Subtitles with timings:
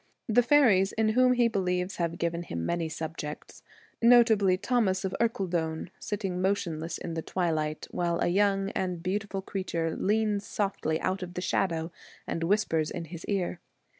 [0.27, 3.61] The faeries in whom he believes have given him many subjects,
[4.01, 9.63] notably Thomas of Ercildoune sitting motionless in the twilight while a young and beautiful crea
[9.65, 11.91] ture leans softly out of the shadow
[12.25, 13.59] and whispers in his ear.